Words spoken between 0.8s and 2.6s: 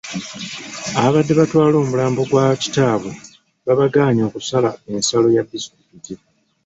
Ababadde batwala omulambo gwa